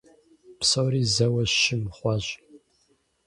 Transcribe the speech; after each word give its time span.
Псори 0.59 1.01
зэуэ 1.15 1.43
щым 1.59 1.83
хъуащ. 1.95 2.25